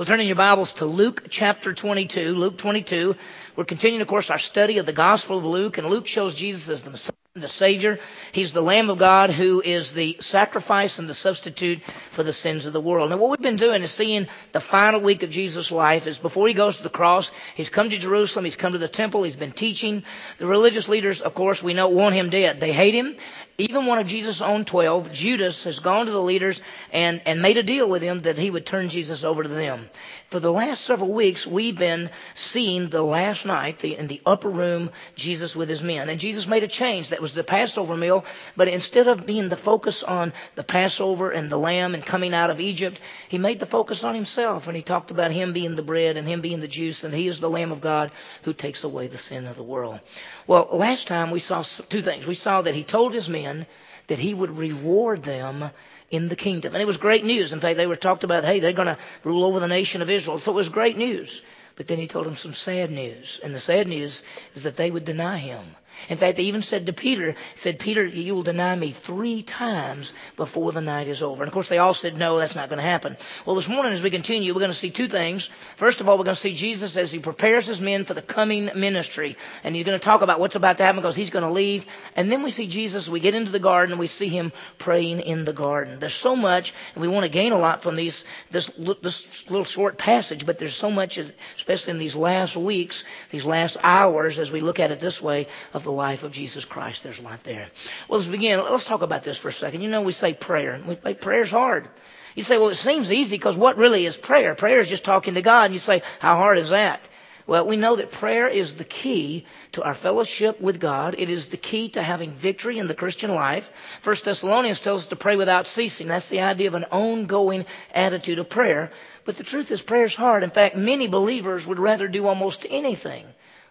[0.00, 2.34] We'll turn in your Bibles to Luke chapter 22.
[2.34, 3.16] Luke 22.
[3.54, 6.70] We're continuing, of course, our study of the Gospel of Luke, and Luke shows Jesus
[6.70, 7.98] as the Messiah the Savior.
[8.32, 11.80] He's the Lamb of God who is the sacrifice and the substitute
[12.10, 13.10] for the sins of the world.
[13.10, 16.48] Now what we've been doing is seeing the final week of Jesus' life is before
[16.48, 19.36] he goes to the cross, he's come to Jerusalem, he's come to the temple, he's
[19.36, 20.04] been teaching.
[20.38, 22.60] The religious leaders, of course, we know want him dead.
[22.60, 23.16] They hate him.
[23.58, 26.62] Even one of Jesus' own twelve, Judas, has gone to the leaders
[26.92, 29.90] and, and made a deal with him that he would turn Jesus over to them.
[30.28, 34.48] For the last several weeks, we've been seeing the last night the, in the upper
[34.48, 36.08] room, Jesus with his men.
[36.08, 37.10] And Jesus made a change.
[37.10, 38.24] That was the Passover meal.
[38.56, 42.50] But instead of being the focus on the Passover and the lamb and coming out
[42.50, 44.66] of Egypt, he made the focus on himself.
[44.66, 47.04] And he talked about him being the bread and him being the juice.
[47.04, 48.12] And he is the Lamb of God
[48.42, 50.00] who takes away the sin of the world.
[50.46, 52.26] Well, last time we saw two things.
[52.26, 53.66] We saw that he told his men
[54.06, 55.70] that he would reward them
[56.10, 56.74] in the kingdom.
[56.74, 57.52] And it was great news.
[57.52, 60.10] In fact, they were talked about, hey, they're going to rule over the nation of
[60.10, 60.40] Israel.
[60.40, 61.42] So it was great news.
[61.76, 63.40] But then he told them some sad news.
[63.42, 64.22] And the sad news
[64.54, 65.64] is that they would deny him.
[66.08, 70.12] In fact, they even said to Peter, said, Peter, you will deny me three times
[70.36, 71.42] before the night is over.
[71.42, 73.16] And of course, they all said, no, that's not going to happen.
[73.44, 75.50] Well, this morning as we continue, we're going to see two things.
[75.76, 78.22] First of all, we're going to see Jesus as he prepares his men for the
[78.22, 79.36] coming ministry.
[79.64, 81.86] And he's going to talk about what's about to happen because he's going to leave.
[82.16, 85.20] And then we see Jesus, we get into the garden and we see him praying
[85.20, 86.00] in the garden.
[86.00, 88.66] There's so much, and we want to gain a lot from these, this,
[89.02, 91.18] this little short passage, but there's so much,
[91.56, 95.46] especially in these last weeks, these last hours, as we look at it this way,
[95.72, 97.02] of the life of Jesus Christ.
[97.02, 97.68] There's a lot there.
[98.08, 98.60] Well, let's begin.
[98.60, 99.80] Let's talk about this for a second.
[99.82, 100.72] You know, we say prayer.
[100.72, 101.88] And we say prayer's hard.
[102.36, 104.54] You say, well, it seems easy because what really is prayer?
[104.54, 105.64] Prayer is just talking to God.
[105.64, 107.00] And you say, how hard is that?
[107.48, 111.16] Well, we know that prayer is the key to our fellowship with God.
[111.18, 113.68] It is the key to having victory in the Christian life.
[114.00, 116.06] First Thessalonians tells us to pray without ceasing.
[116.06, 118.92] That's the idea of an ongoing attitude of prayer.
[119.24, 120.44] But the truth is prayer's hard.
[120.44, 123.26] In fact, many believers would rather do almost anything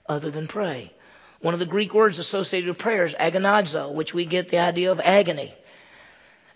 [0.06, 0.92] other than pray.
[1.42, 4.92] One of the Greek words associated with prayer is agonizo, which we get the idea
[4.92, 5.54] of agony.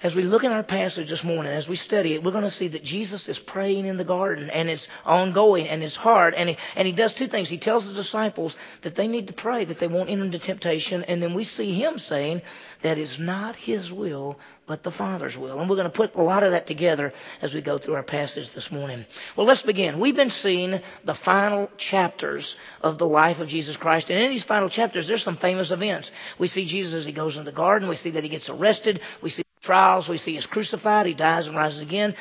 [0.03, 2.49] As we look in our passage this morning, as we study it, we're going to
[2.49, 6.33] see that Jesus is praying in the garden and it's ongoing and it's hard.
[6.33, 7.47] And he, and he does two things.
[7.47, 11.05] He tells the disciples that they need to pray, that they won't enter into temptation.
[11.05, 12.41] And then we see him saying
[12.81, 14.37] that is not his will,
[14.67, 15.61] but the Father's will.
[15.61, 18.03] And we're going to put a lot of that together as we go through our
[18.03, 19.05] passage this morning.
[19.37, 20.01] Well, let's begin.
[20.01, 24.09] We've been seeing the final chapters of the life of Jesus Christ.
[24.09, 26.11] And in these final chapters, there's some famous events.
[26.37, 27.87] We see Jesus as he goes in the garden.
[27.87, 28.99] We see that he gets arrested.
[29.21, 30.09] We see trials.
[30.09, 32.15] We see he's crucified, he dies and rises again,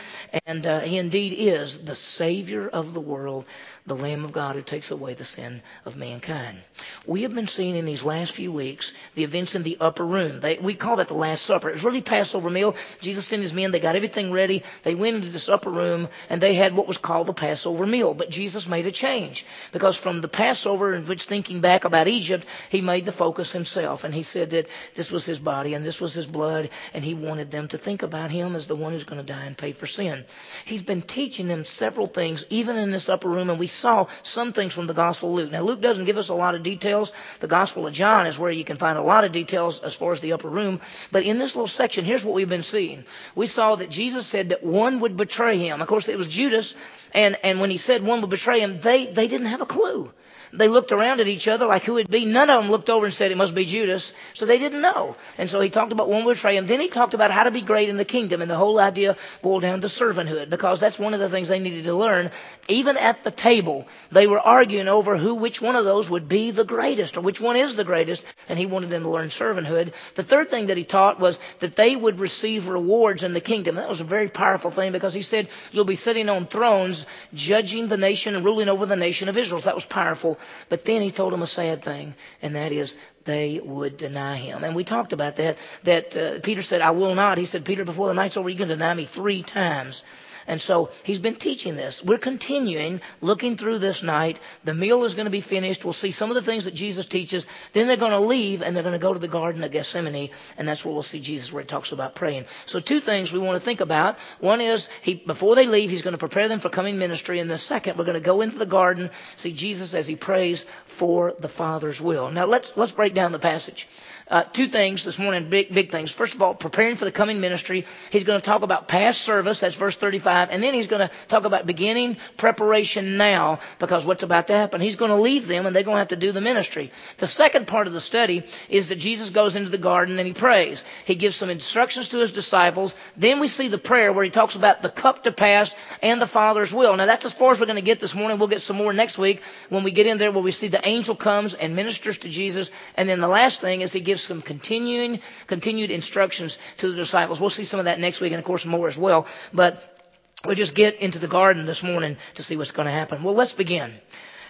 [0.47, 3.45] and uh, he indeed is the Savior of the world,
[3.85, 6.59] the Lamb of God who takes away the sin of mankind.
[7.05, 10.39] We have been seeing in these last few weeks the events in the upper room.
[10.41, 11.69] They, we call that the Last Supper.
[11.69, 12.77] It was really Passover meal.
[13.01, 13.73] Jesus sent his men.
[13.73, 14.63] They got everything ready.
[14.85, 18.15] They went into this upper room and they had what was called the Passover meal.
[18.15, 22.47] But Jesus made a change because from the Passover, in which thinking back about Egypt,
[22.69, 26.01] he made the focus himself and he said that this was his body and this
[26.01, 29.05] was his blood and he wanted them to think about him as the one who's
[29.05, 30.25] going to die and pay for sin.
[30.65, 34.53] He's been teaching them several things, even in this upper room, and we saw some
[34.53, 35.51] things from the Gospel of Luke.
[35.51, 37.13] Now, Luke doesn't give us a lot of details.
[37.41, 40.13] The Gospel of John is where you can find a lot of details as far
[40.13, 40.81] as the upper room.
[41.11, 43.05] But in this little section, here's what we've been seeing.
[43.35, 45.81] We saw that Jesus said that one would betray him.
[45.81, 46.75] Of course, it was Judas,
[47.13, 50.13] and, and when he said one would betray him, they, they didn't have a clue.
[50.55, 52.27] They looked around at each other like who it'd be.
[52.27, 54.13] None of them looked over and said it must be Judas.
[54.35, 55.17] So they didn't know.
[55.39, 56.67] And so he talked about one would betray him.
[56.67, 58.43] Then he talked about how to be great in the kingdom.
[58.43, 61.59] And the whole idea boiled down to servanthood because that's one of the things they
[61.59, 62.31] needed to learn.
[62.69, 66.51] Even at the table, they were arguing over who, which one of those would be
[66.51, 68.23] the greatest or which one is the greatest.
[68.49, 69.93] And he wanted them to learn servanthood.
[70.17, 73.77] The third thing that he taught was that they would receive rewards in the kingdom.
[73.77, 77.89] That was a very powerful thing because he said you'll be sitting on thrones judging
[77.89, 79.61] the nation and ruling over the nation of Israel.
[79.61, 80.39] So that was powerful.
[80.69, 82.95] But then he told them a sad thing, and that is
[83.25, 84.65] they would deny him.
[84.65, 87.39] And we talked about that, that uh, Peter said, I will not.
[87.39, 90.03] He said, Peter, before the night's over, you're going to deny me three times.
[90.47, 92.03] And so he's been teaching this.
[92.03, 94.41] We're continuing looking through this night.
[94.65, 95.85] The meal is going to be finished.
[95.85, 97.47] We'll see some of the things that Jesus teaches.
[97.73, 100.31] Then they're going to leave and they're going to go to the Garden of Gethsemane.
[100.57, 102.47] And that's where we'll see Jesus where he talks about praying.
[102.67, 104.19] So two things we want to think about.
[104.41, 107.39] One is he, before they leave, he's going to prepare them for coming ministry.
[107.39, 110.67] And the second, we're going to go into the garden, see Jesus as he prays
[110.87, 112.31] for the Father's will.
[112.31, 113.89] Now let's, let's break down the passage.
[114.33, 116.11] Uh, two things this morning, big, big things.
[116.11, 117.85] First of all, preparing for the coming ministry.
[118.09, 121.15] He's going to talk about past service, that's verse 35, and then he's going to
[121.29, 124.81] talk about beginning preparation now, because what's about to happen.
[124.81, 126.91] He's going to leave them and they're going to have to do the ministry.
[127.19, 130.33] The second part of the study is that Jesus goes into the garden and he
[130.33, 130.83] prays.
[131.05, 132.97] He gives some instructions to his disciples.
[133.19, 136.27] Then we see the prayer where he talks about the cup to pass and the
[136.27, 136.97] Father's will.
[136.97, 138.39] Now that's as far as we're going to get this morning.
[138.39, 140.89] We'll get some more next week when we get in there where we see the
[140.89, 142.71] angel comes and ministers to Jesus.
[142.97, 147.41] And then the last thing is he gives some continuing, continued instructions to the disciples.
[147.41, 149.27] We'll see some of that next week and of course more as well.
[149.53, 149.99] But
[150.45, 153.23] we'll just get into the garden this morning to see what's going to happen.
[153.23, 153.93] Well, let's begin.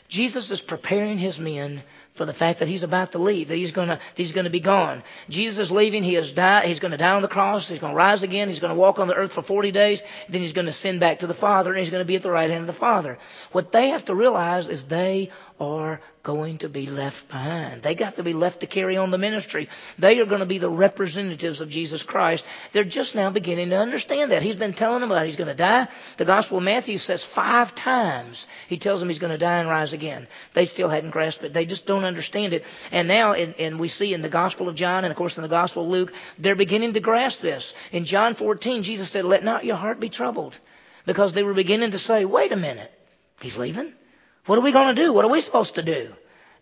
[0.08, 1.82] Jesus is preparing his men
[2.14, 5.02] for the fact that he's about to leave, that he's gonna he's gonna be gone.
[5.30, 6.02] Jesus is leaving.
[6.02, 6.66] He has died.
[6.66, 7.68] He's going to die on the cross.
[7.68, 8.48] He's going to rise again.
[8.48, 10.02] He's going to walk on the earth for 40 days.
[10.28, 12.22] Then he's going to send back to the Father, and he's going to be at
[12.22, 13.18] the right hand of the Father.
[13.52, 15.30] What they have to realize is they
[15.62, 17.82] are going to be left behind.
[17.82, 19.68] They got to be left to carry on the ministry.
[19.98, 22.44] They are going to be the representatives of Jesus Christ.
[22.72, 24.42] They're just now beginning to understand that.
[24.42, 25.86] He's been telling them about he's going to die.
[26.16, 29.68] The Gospel of Matthew says five times he tells them he's going to die and
[29.68, 30.26] rise again.
[30.52, 31.52] They still hadn't grasped it.
[31.52, 32.64] They just don't understand it.
[32.90, 35.48] And now, and we see in the Gospel of John and of course in the
[35.48, 37.72] Gospel of Luke, they're beginning to grasp this.
[37.92, 40.58] In John 14, Jesus said, let not your heart be troubled.
[41.06, 42.92] Because they were beginning to say, wait a minute,
[43.40, 43.92] he's leaving?
[44.46, 45.12] What are we going to do?
[45.12, 46.12] What are we supposed to do?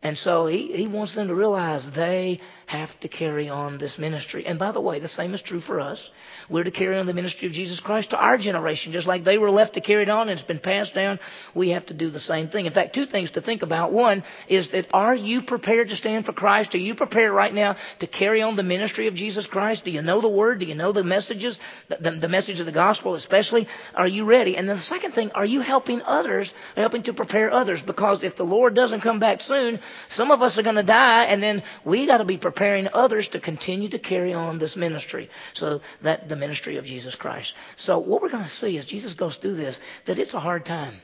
[0.03, 4.47] And so he, he wants them to realize they have to carry on this ministry.
[4.47, 6.09] And by the way, the same is true for us.
[6.49, 9.37] We're to carry on the ministry of Jesus Christ to our generation, just like they
[9.37, 11.19] were left to carry it on and it's been passed down.
[11.53, 12.65] We have to do the same thing.
[12.65, 13.93] In fact, two things to think about.
[13.93, 16.75] One is that are you prepared to stand for Christ?
[16.75, 19.85] Are you prepared right now to carry on the ministry of Jesus Christ?
[19.85, 20.61] Do you know the Word?
[20.61, 21.59] Do you know the messages?
[21.89, 23.69] The, the, the message of the gospel especially?
[23.95, 24.57] Are you ready?
[24.57, 27.83] And then the second thing, are you helping others, helping to prepare others?
[27.83, 29.79] Because if the Lord doesn't come back soon,
[30.09, 33.29] some of us are going to die and then we got to be preparing others
[33.29, 35.31] to continue to carry on this ministry.
[35.55, 37.55] So that the ministry of Jesus Christ.
[37.77, 40.65] So what we're going to see as Jesus goes through this, that it's a hard
[40.65, 40.95] time.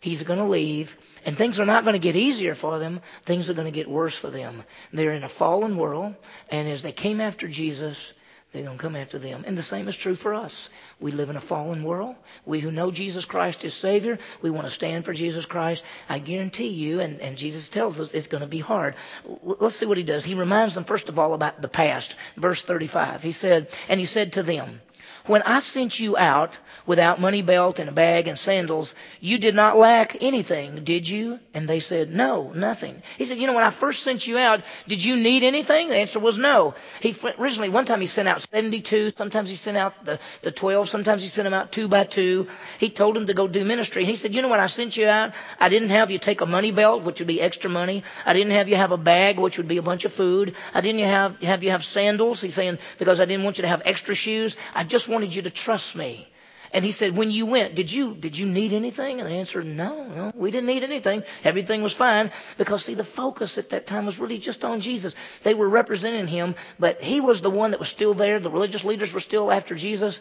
[0.00, 3.00] He's going to leave, and things are not going to get easier for them.
[3.24, 4.62] Things are going to get worse for them.
[4.92, 6.14] They're in a fallen world,
[6.50, 8.12] and as they came after Jesus,
[8.54, 9.42] they're going to come after them.
[9.48, 10.70] And the same is true for us.
[11.00, 12.14] We live in a fallen world.
[12.46, 15.82] We who know Jesus Christ is Savior, we want to stand for Jesus Christ.
[16.08, 18.94] I guarantee you, and, and Jesus tells us it's going to be hard.
[19.42, 20.24] Let's see what he does.
[20.24, 22.14] He reminds them, first of all, about the past.
[22.36, 23.24] Verse 35.
[23.24, 24.80] He said, And he said to them,
[25.26, 29.54] when I sent you out without money belt and a bag and sandals, you did
[29.54, 31.38] not lack anything, did you?
[31.54, 33.02] And they said, no, nothing.
[33.16, 35.88] He said, you know, when I first sent you out, did you need anything?
[35.88, 36.74] The answer was no.
[37.00, 39.12] He originally, one time he sent out 72.
[39.16, 40.90] Sometimes he sent out the, the 12.
[40.90, 42.48] Sometimes he sent them out two by two.
[42.78, 44.02] He told them to go do ministry.
[44.02, 46.42] And he said, you know, when I sent you out, I didn't have you take
[46.42, 48.04] a money belt, which would be extra money.
[48.26, 50.54] I didn't have you have a bag, which would be a bunch of food.
[50.74, 52.42] I didn't have, have you have sandals.
[52.42, 54.56] He's saying, because I didn't want you to have extra shoes.
[54.74, 56.28] I just wanted you to trust me.
[56.74, 59.20] And he said, when you went, did you, did you need anything?
[59.20, 61.22] And the answered, no, no, we didn't need anything.
[61.44, 62.32] Everything was fine.
[62.58, 65.14] Because see, the focus at that time was really just on Jesus.
[65.44, 68.40] They were representing him, but he was the one that was still there.
[68.40, 70.18] The religious leaders were still after Jesus.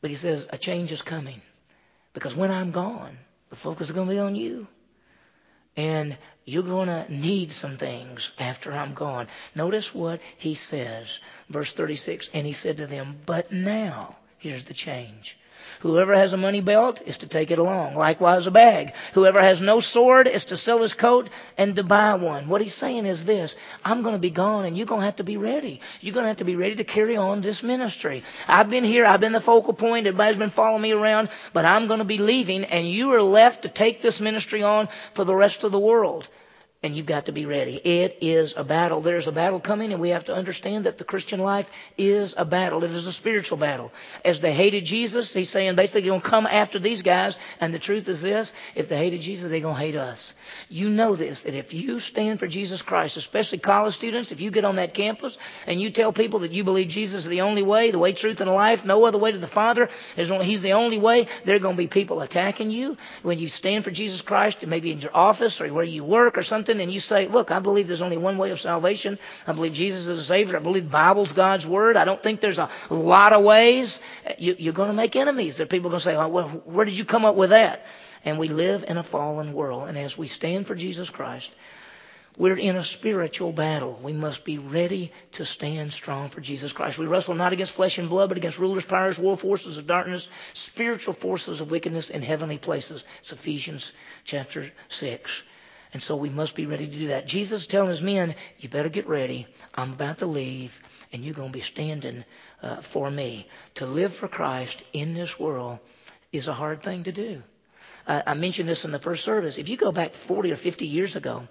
[0.00, 1.42] But he says, a change is coming.
[2.12, 3.18] Because when I'm gone,
[3.50, 4.68] the focus is going to be on you.
[5.76, 9.28] And you're going to need some things after I'm gone.
[9.54, 11.18] Notice what he says.
[11.48, 12.30] Verse 36.
[12.32, 15.38] And he said to them, But now, here's the change.
[15.80, 17.96] Whoever has a money belt is to take it along.
[17.96, 18.92] Likewise a bag.
[19.12, 21.28] Whoever has no sword is to sell his coat
[21.58, 22.48] and to buy one.
[22.48, 23.56] What he's saying is this.
[23.84, 25.80] I'm going to be gone and you're going to have to be ready.
[26.00, 28.22] You're going to have to be ready to carry on this ministry.
[28.48, 29.04] I've been here.
[29.04, 30.06] I've been the focal point.
[30.06, 33.62] Everybody's been following me around, but I'm going to be leaving and you are left
[33.62, 36.28] to take this ministry on for the rest of the world
[36.84, 37.76] and you've got to be ready.
[37.76, 39.00] It is a battle.
[39.00, 42.44] There's a battle coming, and we have to understand that the Christian life is a
[42.44, 42.84] battle.
[42.84, 43.90] It is a spiritual battle.
[44.22, 47.72] As they hated Jesus, he's saying basically you're going to come after these guys, and
[47.72, 50.34] the truth is this if they hated Jesus, they're going to hate us.
[50.68, 54.50] You know this, that if you stand for Jesus Christ, especially college students, if you
[54.50, 57.62] get on that campus and you tell people that you believe Jesus is the only
[57.62, 60.98] way, the way, truth, and life, no other way to the Father, he's the only
[60.98, 62.98] way, there are going to be people attacking you.
[63.22, 66.42] When you stand for Jesus Christ, maybe in your office or where you work or
[66.42, 69.18] something, and you say, look, I believe there's only one way of salvation.
[69.46, 70.56] I believe Jesus is a Savior.
[70.56, 71.96] I believe the Bible's God's Word.
[71.96, 74.00] I don't think there's a lot of ways.
[74.38, 75.56] You, are going to make enemies.
[75.56, 77.86] There are people going to say, oh, well, where did you come up with that?
[78.24, 79.88] And we live in a fallen world.
[79.88, 81.54] And as we stand for Jesus Christ,
[82.36, 84.00] we're in a spiritual battle.
[84.02, 86.98] We must be ready to stand strong for Jesus Christ.
[86.98, 90.26] We wrestle not against flesh and blood, but against rulers, powers, world forces of darkness,
[90.52, 93.04] spiritual forces of wickedness in heavenly places.
[93.20, 93.92] It's Ephesians
[94.24, 95.44] chapter 6.
[95.94, 97.26] And so we must be ready to do that.
[97.26, 99.46] Jesus is telling his men, you better get ready.
[99.76, 100.80] I'm about to leave,
[101.12, 102.24] and you're going to be standing
[102.62, 103.46] uh, for me.
[103.76, 105.78] To live for Christ in this world
[106.32, 107.44] is a hard thing to do.
[108.08, 109.56] Uh, I mentioned this in the first service.
[109.56, 111.46] If you go back 40 or 50 years ago,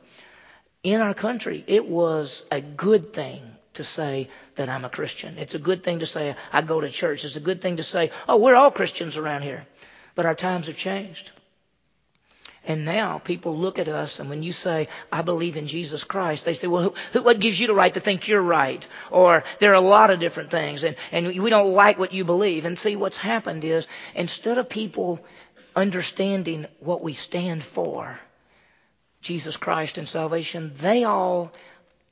[0.84, 3.42] in our country, it was a good thing
[3.76, 5.38] to say that I'm a Christian.
[5.38, 7.24] It's a good thing to say I go to church.
[7.24, 9.66] It's a good thing to say, oh, we're all Christians around here.
[10.16, 11.32] But our times have changed.
[12.66, 16.46] And now people look at us, and when you say, I believe in Jesus Christ,
[16.46, 18.88] they say, well, who, who, what gives you the right to think you're right?
[19.12, 22.24] Or there are a lot of different things, and, and we don't like what you
[22.24, 22.64] believe.
[22.64, 25.20] And see, what's happened is, instead of people
[25.76, 28.18] understanding what we stand for,
[29.22, 31.52] Jesus Christ and salvation, they all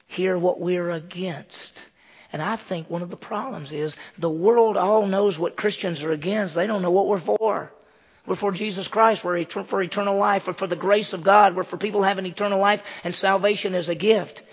[0.07, 1.85] hear what we're against.
[2.33, 6.11] And I think one of the problems is the world all knows what Christians are
[6.11, 6.55] against.
[6.55, 7.71] They don't know what we're for.
[8.25, 9.23] We're for Jesus Christ.
[9.23, 10.47] We're for eternal life.
[10.47, 11.55] We're for the grace of God.
[11.55, 14.43] We're for people having eternal life and salvation as a gift.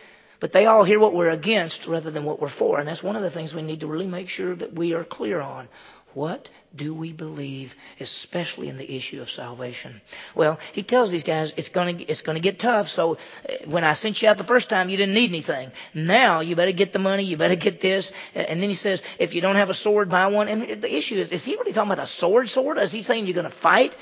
[0.41, 2.79] But they all hear what we're against rather than what we're for.
[2.79, 5.05] And that's one of the things we need to really make sure that we are
[5.05, 5.69] clear on.
[6.15, 10.01] What do we believe, especially in the issue of salvation?
[10.35, 12.89] Well, he tells these guys it's going to it's going to get tough.
[12.89, 15.71] So uh, when I sent you out the first time, you didn't need anything.
[15.93, 17.25] Now you better get the money.
[17.25, 18.13] You better get this.
[18.35, 20.49] And then he says, if you don't have a sword, buy one.
[20.49, 22.49] And the issue is, is he really talking about a sword?
[22.49, 22.79] Sword?
[22.79, 23.97] Is he saying you're going to fight?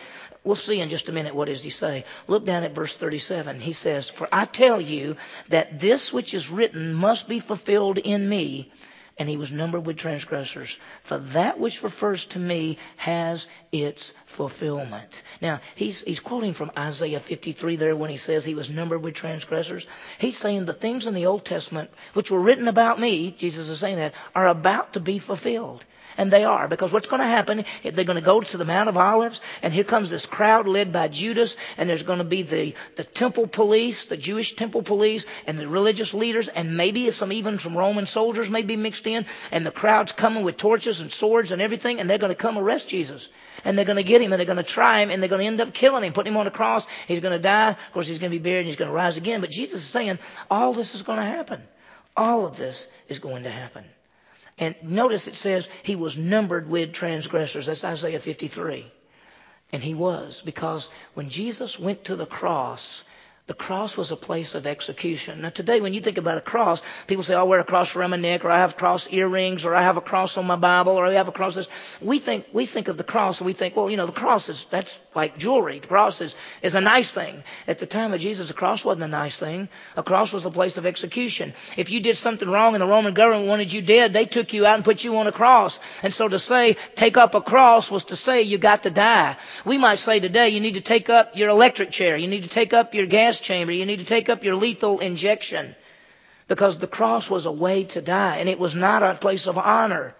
[0.44, 2.04] We'll see in just a minute what does he say.
[2.28, 3.58] Look down at verse 37.
[3.58, 5.16] He says, For I tell you
[5.48, 8.70] that this which is written must be fulfilled in me
[9.18, 10.78] and he was numbered with transgressors.
[11.02, 15.22] For that which refers to me has its fulfillment.
[15.40, 19.14] Now, he's, he's quoting from Isaiah 53 there when he says he was numbered with
[19.14, 19.86] transgressors.
[20.18, 23.80] He's saying the things in the Old Testament which were written about me, Jesus is
[23.80, 25.84] saying that, are about to be fulfilled.
[26.16, 28.88] And they are, because what's going to happen, they're going to go to the Mount
[28.88, 32.42] of Olives, and here comes this crowd led by Judas, and there's going to be
[32.42, 37.32] the, the temple police, the Jewish temple police, and the religious leaders, and maybe some
[37.32, 41.10] even some Roman soldiers may be mixed in, and the crowd's coming with torches and
[41.10, 43.28] swords and everything, and they're going to come arrest Jesus.
[43.64, 45.40] And they're going to get him, and they're going to try him, and they're going
[45.40, 46.86] to end up killing him, putting him on a cross.
[47.08, 47.70] He's going to die.
[47.70, 49.40] Of course, he's going to be buried, and he's going to rise again.
[49.40, 50.18] But Jesus is saying,
[50.50, 51.62] all this is going to happen.
[52.16, 53.84] All of this is going to happen.
[54.58, 57.66] And notice it says he was numbered with transgressors.
[57.66, 58.90] That's Isaiah 53.
[59.72, 63.04] And he was, because when Jesus went to the cross,
[63.46, 65.42] the cross was a place of execution.
[65.42, 67.94] Now today when you think about a cross, people say, oh, I wear a cross
[67.94, 70.56] around my neck, or I have cross earrings, or I have a cross on my
[70.56, 71.68] Bible, or I have a cross this.
[72.00, 74.48] We think, we think of the cross and we think, well, you know, the cross
[74.48, 75.78] is, that's like jewelry.
[75.78, 77.44] The cross is, is a nice thing.
[77.68, 79.68] At the time of Jesus, a cross wasn't a nice thing.
[79.96, 81.54] A cross was a place of execution.
[81.76, 84.66] If you did something wrong and the Roman government wanted you dead, they took you
[84.66, 85.78] out and put you on a cross.
[86.02, 89.36] And so to say, take up a cross was to say you got to die.
[89.64, 92.16] We might say today, you need to take up your electric chair.
[92.16, 93.72] You need to take up your gas gas chamber.
[93.72, 95.74] You need to take up your lethal injection.
[96.48, 99.58] Because the cross was a way to die, and it was not a place of
[99.58, 100.14] honor.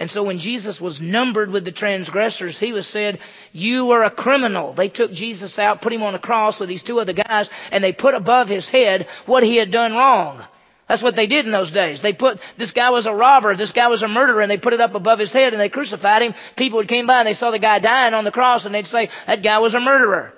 [0.00, 3.20] And so when Jesus was numbered with the transgressors, he was said,
[3.52, 4.72] you are a criminal.
[4.72, 7.82] They took Jesus out, put him on a cross with these two other guys, and
[7.82, 10.42] they put above his head what he had done wrong.
[10.88, 12.00] That's what they did in those days.
[12.00, 14.72] They put, this guy was a robber, this guy was a murderer, and they put
[14.72, 16.34] it up above his head and they crucified him.
[16.56, 18.86] People would came by and they saw the guy dying on the cross and they'd
[18.86, 20.32] say, that guy was a murderer.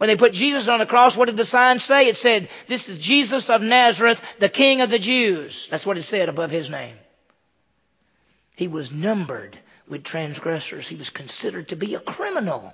[0.00, 2.08] When they put Jesus on the cross, what did the sign say?
[2.08, 5.68] It said, this is Jesus of Nazareth, the King of the Jews.
[5.70, 6.96] That's what it said above his name.
[8.56, 10.88] He was numbered with transgressors.
[10.88, 12.72] He was considered to be a criminal.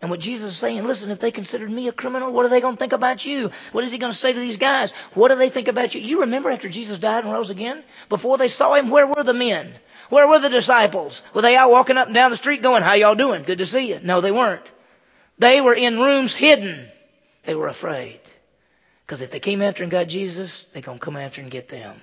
[0.00, 2.62] And what Jesus is saying, listen, if they considered me a criminal, what are they
[2.62, 3.50] going to think about you?
[3.72, 4.92] What is he going to say to these guys?
[5.12, 6.00] What do they think about you?
[6.00, 7.84] You remember after Jesus died and rose again?
[8.08, 9.74] Before they saw him, where were the men?
[10.08, 11.22] Where were the disciples?
[11.34, 13.42] Were they out walking up and down the street going, how y'all doing?
[13.42, 14.00] Good to see you.
[14.02, 14.64] No, they weren't.
[15.40, 16.86] They were in rooms hidden.
[17.44, 18.20] They were afraid.
[19.06, 21.68] Because if they came after and got Jesus, they're going to come after and get
[21.68, 21.98] them.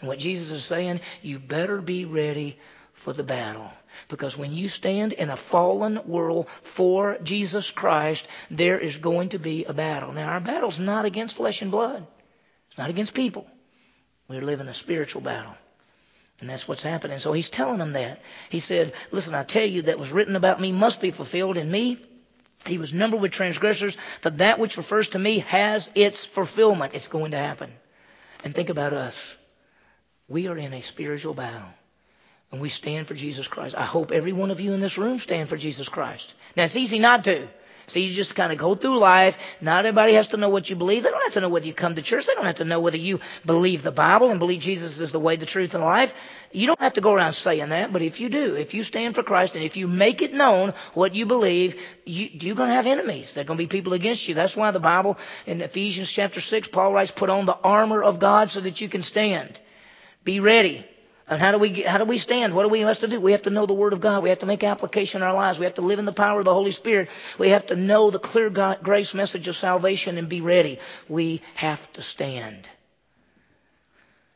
[0.00, 2.58] And what Jesus is saying, you better be ready
[2.94, 3.70] for the battle.
[4.08, 9.38] Because when you stand in a fallen world for Jesus Christ, there is going to
[9.38, 10.12] be a battle.
[10.12, 12.04] Now, our battle's not against flesh and blood.
[12.68, 13.46] It's not against people.
[14.26, 15.54] We're living a spiritual battle.
[16.40, 17.20] And that's what's happening.
[17.20, 18.20] So he's telling them that.
[18.50, 21.70] He said, listen, I tell you that was written about me must be fulfilled in
[21.70, 21.98] me.
[22.66, 26.94] He was numbered with transgressors, for that which refers to me has its fulfillment.
[26.94, 27.72] It's going to happen.
[28.44, 29.36] And think about us.
[30.28, 31.68] We are in a spiritual battle.
[32.50, 33.74] And we stand for Jesus Christ.
[33.76, 36.34] I hope every one of you in this room stand for Jesus Christ.
[36.54, 37.48] Now it's easy not to.
[37.92, 39.38] So you just kind of go through life.
[39.60, 41.02] Not everybody has to know what you believe.
[41.02, 42.26] They don't have to know whether you come to church.
[42.26, 45.20] They don't have to know whether you believe the Bible and believe Jesus is the
[45.20, 46.14] way, the truth, and life.
[46.52, 49.14] You don't have to go around saying that, but if you do, if you stand
[49.14, 52.74] for Christ and if you make it known what you believe, you, you're going to
[52.74, 53.34] have enemies.
[53.34, 54.34] There are going to be people against you.
[54.34, 58.18] That's why the Bible in Ephesians chapter 6, Paul writes, put on the armor of
[58.18, 59.60] God so that you can stand.
[60.24, 60.86] Be ready.
[61.28, 62.52] And how do we how do we stand?
[62.52, 63.20] What do we have to do?
[63.20, 64.22] We have to know the Word of God.
[64.22, 65.58] We have to make application in our lives.
[65.58, 67.08] We have to live in the power of the Holy Spirit.
[67.38, 70.78] We have to know the clear God, grace message of salvation and be ready.
[71.08, 72.68] We have to stand.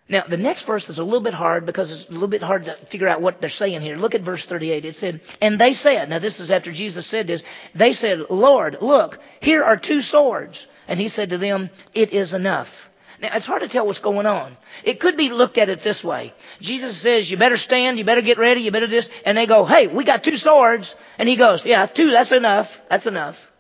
[0.09, 2.67] Now, the next verse is a little bit hard because it's a little bit hard
[2.67, 3.97] to figure out what they're saying here.
[3.97, 4.85] Look at verse 38.
[4.85, 7.43] It said, And they said, now this is after Jesus said this,
[7.75, 10.69] they said, Lord, look, here are two swords.
[10.87, 12.89] And he said to them, It is enough.
[13.21, 14.57] Now, it's hard to tell what's going on.
[14.85, 16.35] It could be looked at it this way.
[16.61, 19.11] Jesus says, you better stand, you better get ready, you better this.
[19.25, 20.95] And they go, hey, we got two swords.
[21.19, 22.81] And he goes, yeah, two, that's enough.
[22.91, 23.51] That's enough.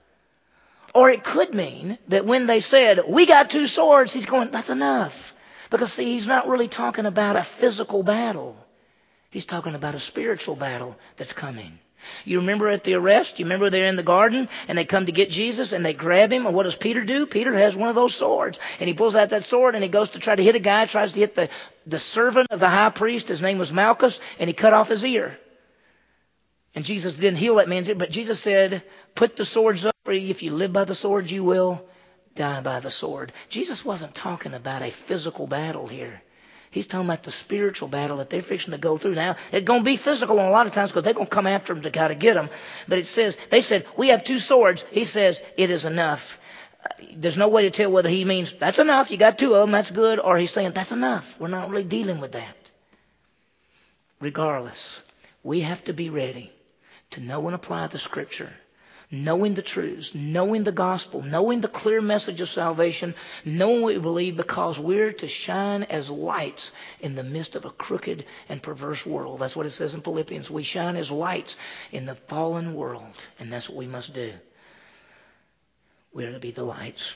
[0.94, 4.70] Or it could mean that when they said, we got two swords, he's going, that's
[4.70, 5.34] enough.
[5.70, 8.56] Because see, he's not really talking about a physical battle.
[9.30, 11.78] He's talking about a spiritual battle that's coming.
[12.24, 13.38] You remember at the arrest?
[13.38, 16.32] You remember they're in the garden and they come to get Jesus and they grab
[16.32, 16.46] him.
[16.46, 17.26] And what does Peter do?
[17.26, 20.10] Peter has one of those swords and he pulls out that sword and he goes
[20.10, 21.48] to try to hit a guy, tries to hit the,
[21.86, 23.28] the servant of the high priest.
[23.28, 25.38] His name was Malchus and he cut off his ear.
[26.74, 28.82] And Jesus didn't heal that man, but Jesus said,
[29.14, 30.28] put the swords up for you.
[30.28, 31.82] If you live by the sword, you will
[32.34, 33.32] die by the sword.
[33.48, 36.22] Jesus wasn't talking about a physical battle here.
[36.76, 39.14] He's talking about the spiritual battle that they're fixing to go through.
[39.14, 41.46] Now, it's going to be physical a lot of times because they're going to come
[41.46, 42.50] after them to try to get them.
[42.86, 44.84] But it says, they said, we have two swords.
[44.90, 46.38] He says, it is enough.
[46.84, 49.62] Uh, there's no way to tell whether he means, that's enough, you got two of
[49.62, 51.40] them, that's good, or he's saying, that's enough.
[51.40, 52.70] We're not really dealing with that.
[54.20, 55.00] Regardless,
[55.42, 56.52] we have to be ready
[57.12, 58.52] to know and apply the scripture
[59.10, 64.00] knowing the truths, knowing the gospel, knowing the clear message of salvation, knowing what we
[64.00, 69.06] believe because we're to shine as lights in the midst of a crooked and perverse
[69.06, 69.38] world.
[69.38, 70.50] That's what it says in Philippians.
[70.50, 71.56] We shine as lights
[71.92, 73.04] in the fallen world,
[73.38, 74.32] and that's what we must do.
[76.12, 77.14] We're to be the lights.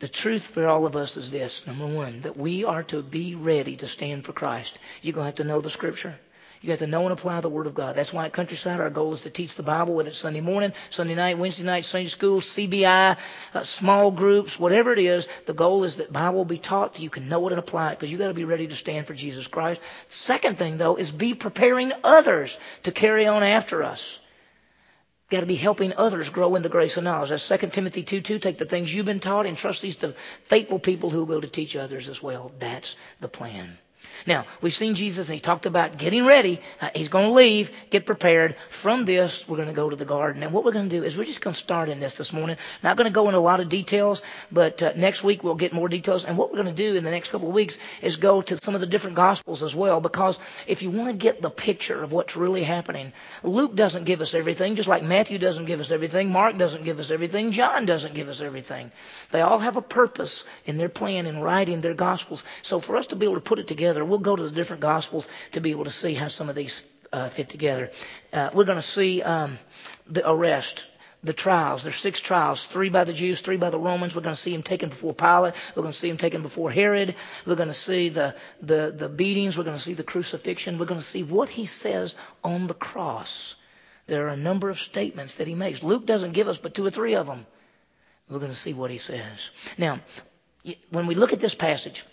[0.00, 3.34] The truth for all of us is this number one, that we are to be
[3.34, 4.78] ready to stand for Christ.
[5.00, 6.18] You're going to have to know the scripture.
[6.62, 7.96] You have to know and apply the Word of God.
[7.96, 10.74] That's why at Countryside our goal is to teach the Bible, whether it's Sunday morning,
[10.90, 13.16] Sunday night, Wednesday night, Sunday school, CBI,
[13.54, 15.26] uh, small groups, whatever it is.
[15.46, 17.92] The goal is that Bible will be taught so you can know it and apply
[17.92, 19.80] it because you've got to be ready to stand for Jesus Christ.
[20.08, 24.18] Second thing, though, is be preparing others to carry on after us.
[25.30, 27.30] Got to be helping others grow in the grace and knowledge.
[27.30, 28.38] That's 2 Timothy 2 2.
[28.38, 31.48] Take the things you've been taught and trust these to faithful people who will to
[31.48, 32.52] teach others as well.
[32.58, 33.78] That's the plan.
[34.26, 36.60] Now, we've seen Jesus and he talked about getting ready.
[36.80, 38.56] Uh, he's going to leave, get prepared.
[38.68, 40.42] From this, we're going to go to the garden.
[40.42, 42.32] And what we're going to do is we're just going to start in this this
[42.32, 42.56] morning.
[42.82, 45.72] Not going to go into a lot of details, but uh, next week we'll get
[45.72, 46.24] more details.
[46.24, 48.58] And what we're going to do in the next couple of weeks is go to
[48.58, 52.02] some of the different gospels as well, because if you want to get the picture
[52.02, 55.90] of what's really happening, Luke doesn't give us everything, just like Matthew doesn't give us
[55.90, 58.92] everything, Mark doesn't give us everything, John doesn't give us everything.
[59.30, 62.44] They all have a purpose in their plan in writing their gospels.
[62.62, 64.82] So for us to be able to put it together, we'll go to the different
[64.82, 67.90] gospels to be able to see how some of these uh, fit together.
[68.32, 69.58] Uh, we're going to see um,
[70.06, 70.84] the arrest,
[71.24, 71.82] the trials.
[71.82, 74.14] There's six trials, three by the Jews, three by the Romans.
[74.14, 75.54] We're going to see him taken before Pilate.
[75.74, 77.16] We're going to see him taken before Herod.
[77.44, 79.58] We're going to see the, the, the beatings.
[79.58, 80.78] We're going to see the crucifixion.
[80.78, 83.56] We're going to see what he says on the cross.
[84.06, 85.82] There are a number of statements that he makes.
[85.82, 87.46] Luke doesn't give us but two or three of them.
[88.28, 89.50] We're going to see what he says.
[89.76, 89.98] Now,
[90.90, 92.04] when we look at this passage,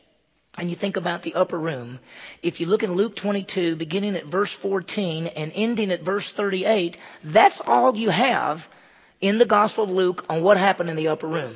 [0.57, 1.99] and you think about the upper room,
[2.41, 6.97] if you look in Luke 22, beginning at verse 14 and ending at verse 38,
[7.23, 8.67] that's all you have
[9.21, 11.55] in the Gospel of Luke on what happened in the upper room.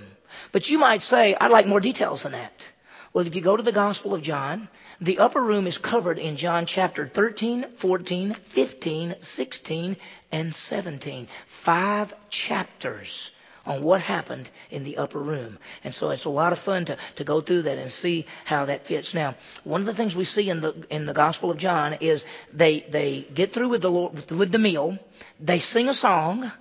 [0.51, 2.63] But you might say, I'd like more details than that.
[3.11, 4.69] Well, if you go to the Gospel of John,
[5.01, 9.97] the upper room is covered in John chapter 13, 14, 15, 16,
[10.31, 11.27] and 17.
[11.47, 13.31] Five chapters
[13.65, 15.57] on what happened in the upper room.
[15.83, 18.65] And so it's a lot of fun to, to go through that and see how
[18.65, 19.13] that fits.
[19.13, 22.25] Now, one of the things we see in the in the Gospel of John is
[22.53, 24.97] they they get through with the Lord, with the meal,
[25.39, 26.51] they sing a song,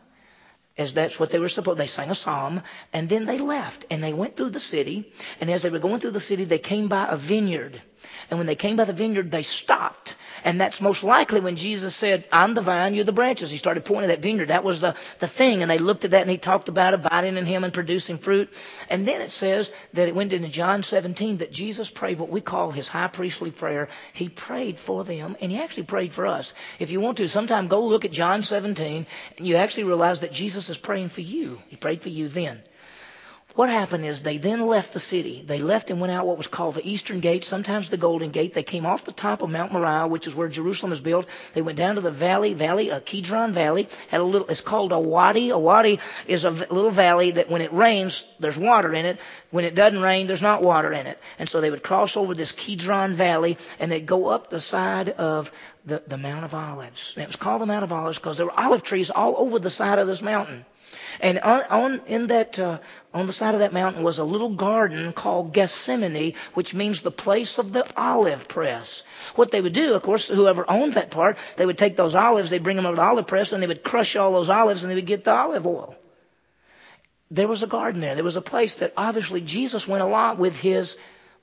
[0.76, 1.78] as that's what they were supposed.
[1.78, 5.12] They sang a psalm, and then they left and they went through the city.
[5.40, 7.80] And as they were going through the city, they came by a vineyard.
[8.30, 11.94] And when they came by the vineyard, they stopped And that's most likely when Jesus
[11.94, 13.50] said, I'm the vine, you're the branches.
[13.50, 14.48] He started pointing at that vineyard.
[14.48, 15.62] That was the, the thing.
[15.62, 18.52] And they looked at that and he talked about abiding in him and producing fruit.
[18.88, 22.40] And then it says that it went into John 17 that Jesus prayed what we
[22.40, 23.88] call his high priestly prayer.
[24.12, 26.54] He prayed for them and he actually prayed for us.
[26.78, 29.06] If you want to, sometime go look at John 17
[29.38, 31.60] and you actually realize that Jesus is praying for you.
[31.68, 32.62] He prayed for you then.
[33.56, 35.42] What happened is they then left the city.
[35.44, 38.54] They left and went out what was called the Eastern Gate, sometimes the Golden Gate.
[38.54, 41.26] They came off the top of Mount Moriah, which is where Jerusalem is built.
[41.54, 43.88] They went down to the valley, valley, a Kidron Valley.
[44.08, 45.50] Had a little, it's called a wadi.
[45.50, 49.18] A wadi is a little valley that when it rains, there's water in it.
[49.50, 51.18] When it doesn't rain, there's not water in it.
[51.38, 55.08] And so they would cross over this Kidron Valley and they'd go up the side
[55.08, 55.50] of
[55.84, 57.14] the, the Mount of Olives.
[57.16, 59.58] And it was called the Mount of Olives because there were olive trees all over
[59.58, 60.64] the side of this mountain.
[61.18, 62.78] And on, on in that uh,
[63.12, 67.10] on the side of that mountain was a little garden called Gethsemane, which means the
[67.10, 69.02] place of the olive press.
[69.34, 72.50] What they would do, of course, whoever owned that part, they would take those olives,
[72.50, 74.82] they'd bring them over to the olive press, and they would crush all those olives,
[74.82, 75.96] and they would get the olive oil.
[77.30, 78.14] There was a garden there.
[78.14, 80.96] There was a place that obviously Jesus went a lot with his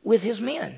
[0.03, 0.75] with his men.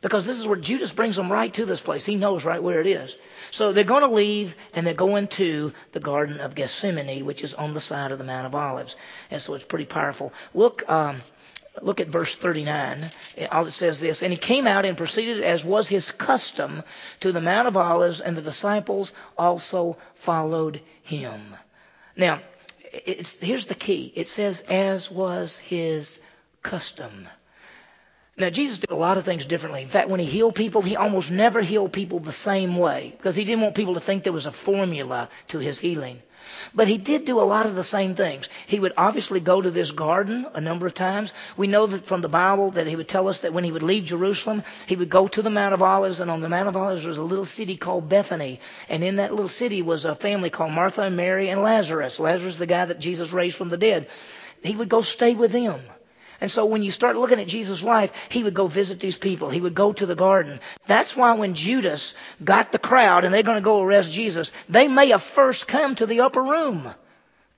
[0.00, 2.06] Because this is where Judas brings them right to this place.
[2.06, 3.14] He knows right where it is.
[3.50, 7.52] So they're going to leave and they're going to the Garden of Gethsemane, which is
[7.52, 8.96] on the side of the Mount of Olives.
[9.30, 10.32] And so it's pretty powerful.
[10.54, 11.20] Look, um,
[11.82, 13.10] look at verse 39.
[13.36, 16.82] It says this, And he came out and proceeded as was his custom
[17.20, 21.54] to the Mount of Olives, and the disciples also followed him.
[22.16, 22.40] Now,
[22.90, 24.12] here's the key.
[24.14, 26.20] It says, as was his
[26.62, 27.28] custom.
[28.40, 29.82] Now, Jesus did a lot of things differently.
[29.82, 33.36] In fact, when he healed people, he almost never healed people the same way because
[33.36, 36.22] he didn't want people to think there was a formula to his healing.
[36.74, 38.48] But he did do a lot of the same things.
[38.66, 41.34] He would obviously go to this garden a number of times.
[41.58, 43.82] We know that from the Bible that he would tell us that when he would
[43.82, 46.78] leave Jerusalem, he would go to the Mount of Olives, and on the Mount of
[46.78, 48.60] Olives was a little city called Bethany.
[48.88, 52.18] And in that little city was a family called Martha and Mary and Lazarus.
[52.18, 54.08] Lazarus, the guy that Jesus raised from the dead.
[54.62, 55.80] He would go stay with them.
[56.40, 59.50] And so when you start looking at Jesus' life, he would go visit these people.
[59.50, 60.60] He would go to the garden.
[60.86, 64.88] That's why when Judas got the crowd and they're going to go arrest Jesus, they
[64.88, 66.94] may have first come to the upper room.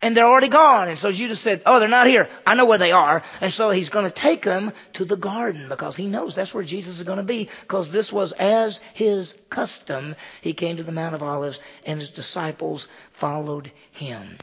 [0.05, 0.88] And they're already gone.
[0.88, 2.29] And so Judas said, Oh, they're not here.
[2.45, 3.23] I know where they are.
[3.40, 6.64] And so he's going to take them to the garden because he knows that's where
[6.64, 10.16] Jesus is going to be because this was as his custom.
[10.40, 14.38] He came to the Mount of Olives and his disciples followed him.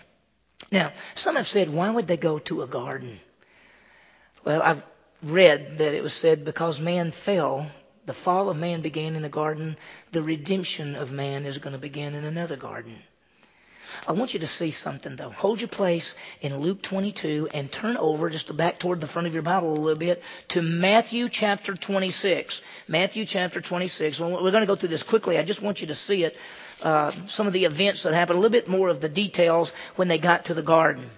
[0.71, 3.19] Now, some have said, why would they go to a garden?
[4.45, 4.83] Well, I've
[5.21, 7.69] read that it was said because man fell,
[8.05, 9.77] the fall of man began in a garden,
[10.11, 12.95] the redemption of man is going to begin in another garden.
[14.07, 15.29] I want you to see something though.
[15.31, 19.33] Hold your place in Luke 22 and turn over just back toward the front of
[19.33, 22.61] your Bible a little bit to Matthew chapter 26.
[22.87, 24.19] Matthew chapter 26.
[24.19, 25.37] Well, we're going to go through this quickly.
[25.37, 26.37] I just want you to see it.
[26.81, 30.07] Uh, some of the events that happened, a little bit more of the details when
[30.07, 31.09] they got to the garden.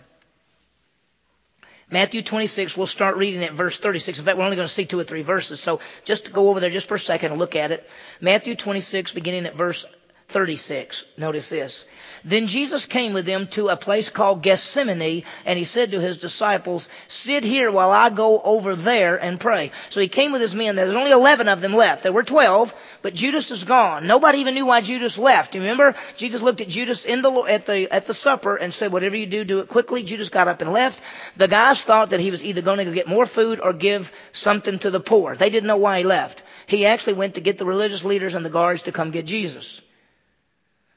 [1.92, 4.18] Matthew 26, we'll start reading at verse 36.
[4.20, 5.60] In fact, we're only going to see two or three verses.
[5.60, 7.90] So just go over there just for a second and look at it.
[8.22, 9.86] Matthew 26, beginning at verse
[10.30, 11.04] 36.
[11.18, 11.86] Notice this.
[12.24, 16.18] Then Jesus came with them to a place called Gethsemane, and he said to his
[16.18, 19.72] disciples, Sit here while I go over there and pray.
[19.90, 20.76] So he came with his men.
[20.76, 22.04] There's only 11 of them left.
[22.04, 24.06] There were 12, but Judas is gone.
[24.06, 25.54] Nobody even knew why Judas left.
[25.54, 25.96] Do you remember?
[26.16, 29.26] Jesus looked at Judas in the, at the, at the supper and said, Whatever you
[29.26, 30.04] do, do it quickly.
[30.04, 31.02] Judas got up and left.
[31.38, 34.12] The guys thought that he was either going to go get more food or give
[34.32, 35.36] something to the poor.
[35.36, 36.44] They didn't know why he left.
[36.68, 39.82] He actually went to get the religious leaders and the guards to come get Jesus.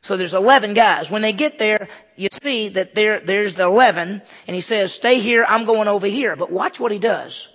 [0.04, 1.10] So there's 11 guys.
[1.10, 5.18] When they get there, you see that there, there's the 11, and he says, stay
[5.18, 6.36] here, I'm going over here.
[6.36, 7.48] But watch what he does.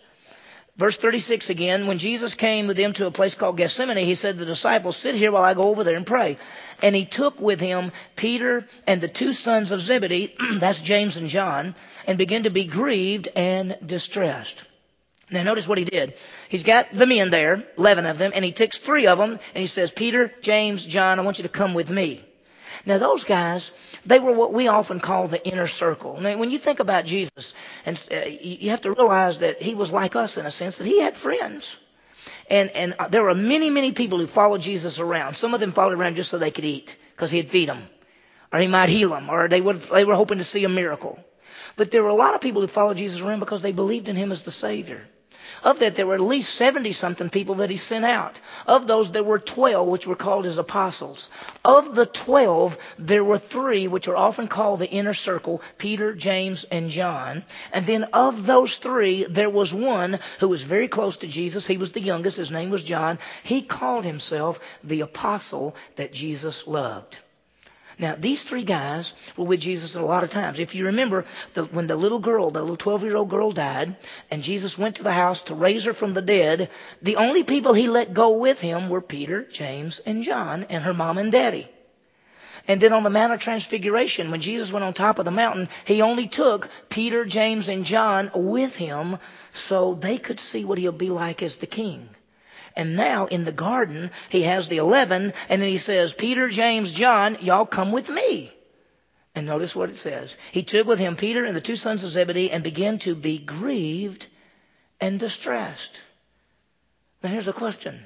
[0.75, 4.33] Verse 36 again, when Jesus came with them to a place called Gethsemane, he said
[4.33, 6.39] to the disciples, sit here while I go over there and pray.
[6.81, 11.29] And he took with him Peter and the two sons of Zebedee, that's James and
[11.29, 11.75] John,
[12.07, 14.63] and began to be grieved and distressed.
[15.29, 16.15] Now notice what he did.
[16.47, 19.62] He's got the men there, 11 of them, and he takes three of them, and
[19.62, 22.25] he says, Peter, James, John, I want you to come with me.
[22.85, 23.71] Now those guys,
[24.05, 26.19] they were what we often call the inner circle.
[26.19, 27.53] Now, when you think about Jesus,
[27.85, 30.87] and uh, you have to realize that he was like us in a sense that
[30.87, 31.75] he had friends.
[32.49, 35.35] And, and uh, there were many, many people who followed Jesus around.
[35.35, 37.87] Some of them followed around just so they could eat, because he'd feed them,
[38.51, 41.19] or he might heal them, or they would, they were hoping to see a miracle.
[41.75, 44.15] But there were a lot of people who followed Jesus around because they believed in
[44.15, 45.07] him as the Savior.
[45.63, 48.39] Of that, there were at least 70 something people that he sent out.
[48.65, 51.29] Of those, there were 12, which were called his apostles.
[51.65, 56.63] Of the 12, there were three, which are often called the inner circle Peter, James,
[56.65, 57.43] and John.
[57.73, 61.67] And then of those three, there was one who was very close to Jesus.
[61.67, 62.37] He was the youngest.
[62.37, 63.19] His name was John.
[63.43, 67.19] He called himself the apostle that Jesus loved.
[67.99, 70.57] Now, these three guys were with Jesus a lot of times.
[70.57, 73.97] If you remember, the, when the little girl, the little 12 year old girl died,
[74.31, 76.69] and Jesus went to the house to raise her from the dead,
[77.01, 80.93] the only people he let go with him were Peter, James, and John, and her
[80.93, 81.69] mom and daddy.
[82.69, 85.67] And then on the Mount of Transfiguration, when Jesus went on top of the mountain,
[85.83, 89.17] he only took Peter, James, and John with him
[89.51, 92.09] so they could see what he'll be like as the king.
[92.79, 96.93] And now in the garden, he has the 11, and then he says, Peter, James,
[96.93, 98.53] John, y'all come with me.
[99.35, 100.37] And notice what it says.
[100.53, 103.37] He took with him Peter and the two sons of Zebedee and began to be
[103.37, 104.27] grieved
[105.01, 105.99] and distressed.
[107.21, 107.99] Now here's a question.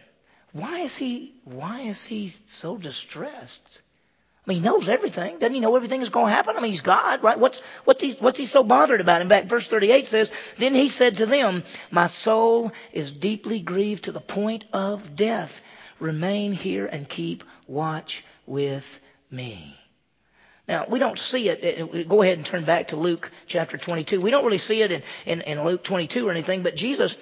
[0.53, 3.83] Why is he, why is he so distressed?
[4.45, 5.39] I mean, he knows everything.
[5.39, 6.57] Doesn't he know everything is going to happen?
[6.57, 7.39] I mean, he's God, right?
[7.39, 9.21] What's, what's he, what's he so bothered about?
[9.21, 14.05] In fact, verse 38 says, Then he said to them, My soul is deeply grieved
[14.05, 15.61] to the point of death.
[15.99, 18.99] Remain here and keep watch with
[19.31, 19.77] me.
[20.67, 22.09] Now, we don't see it.
[22.09, 24.19] Go ahead and turn back to Luke chapter 22.
[24.19, 27.15] We don't really see it in, in, in Luke 22 or anything, but Jesus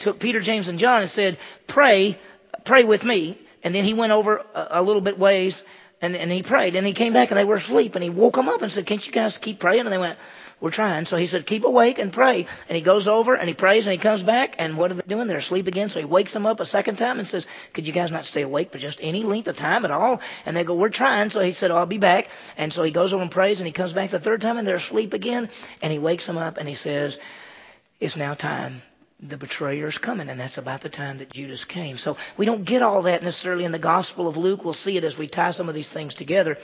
[0.00, 2.18] took Peter, James, and John and said, Pray,
[2.64, 3.38] pray with me.
[3.62, 5.62] And then he went over a, a little bit ways
[6.02, 8.36] and, and he prayed, and he came back, and they were asleep, and he woke
[8.36, 10.18] them up and said, "Can't you guys keep praying?" And they went,
[10.58, 13.54] "We're trying." So he said, "Keep awake and pray." And he goes over and he
[13.54, 15.28] prays, and he comes back, and what are they doing?
[15.28, 15.90] They're asleep again.
[15.90, 18.42] So he wakes them up a second time and says, "Could you guys not stay
[18.42, 21.40] awake for just any length of time at all?" And they go, "We're trying." So
[21.40, 23.72] he said, oh, "I'll be back." And so he goes over and prays, and he
[23.72, 25.50] comes back the third time, and they're asleep again,
[25.82, 27.18] and he wakes them up, and he says,
[28.00, 28.80] "It's now time."
[29.22, 31.98] The betrayer is coming, and that's about the time that Judas came.
[31.98, 34.64] So we don't get all that necessarily in the Gospel of Luke.
[34.64, 36.56] We'll see it as we tie some of these things together.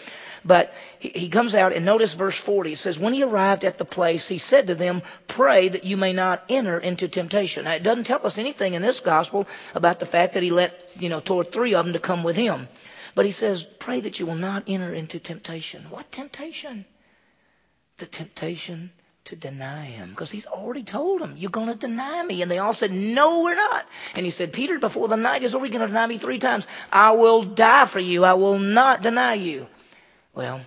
[0.44, 2.72] But he, he comes out, and notice verse 40.
[2.72, 5.98] It says, When he arrived at the place, he said to them, Pray that you
[5.98, 7.64] may not enter into temptation.
[7.64, 10.92] Now, it doesn't tell us anything in this Gospel about the fact that he let,
[10.98, 12.68] you know, toward three of them to come with him.
[13.14, 15.84] But he says, Pray that you will not enter into temptation.
[15.90, 16.86] What temptation?
[17.98, 18.92] The temptation
[19.26, 22.42] to deny him because he's already told them, You're going to deny me.
[22.42, 23.86] And they all said, No, we're not.
[24.14, 26.38] And he said, Peter, before the night is over, you're going to deny me three
[26.38, 26.66] times.
[26.92, 28.24] I will die for you.
[28.24, 29.66] I will not deny you.
[30.34, 30.60] Well,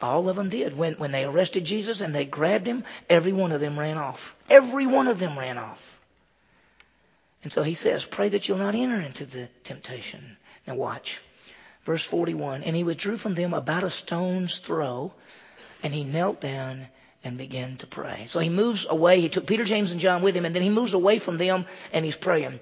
[0.00, 0.76] all of them did.
[0.76, 4.36] When, when they arrested Jesus and they grabbed him, every one of them ran off.
[4.48, 5.98] Every one of them ran off.
[7.42, 10.36] And so he says, Pray that you'll not enter into the temptation.
[10.66, 11.20] Now watch.
[11.84, 15.12] Verse 41 And he withdrew from them about a stone's throw,
[15.82, 16.86] and he knelt down
[17.24, 18.26] and began to pray.
[18.28, 19.20] So he moves away.
[19.20, 21.66] He took Peter, James, and John with him, and then he moves away from them
[21.92, 22.60] and he's praying.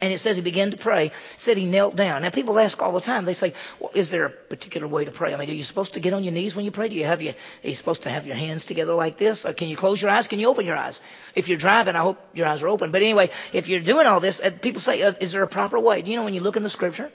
[0.00, 1.10] And it says he began to pray.
[1.36, 2.22] Said he knelt down.
[2.22, 3.24] Now people ask all the time.
[3.24, 5.34] They say, "Well, is there a particular way to pray?
[5.34, 6.88] I mean, are you supposed to get on your knees when you pray?
[6.88, 7.34] Do you have your?
[7.64, 9.44] Are you supposed to have your hands together like this?
[9.44, 10.28] Or can you close your eyes?
[10.28, 11.00] Can you open your eyes?
[11.34, 12.92] If you're driving, I hope your eyes are open.
[12.92, 15.80] But anyway, if you're doing all this, uh, people say, uh, "Is there a proper
[15.80, 17.10] way?" Do you know when you look in the Scripture?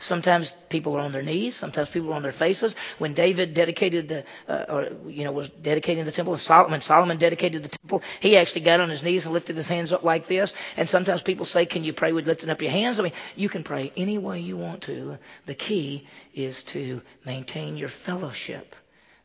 [0.00, 1.54] Sometimes people are on their knees.
[1.54, 2.74] Sometimes people are on their faces.
[2.96, 7.62] When David dedicated the, uh, or, you know, was dedicating the temple, Solomon, Solomon dedicated
[7.62, 10.54] the temple, he actually got on his knees and lifted his hands up like this.
[10.78, 12.98] And sometimes people say, can you pray with lifting up your hands?
[12.98, 15.18] I mean, you can pray any way you want to.
[15.44, 18.74] The key is to maintain your fellowship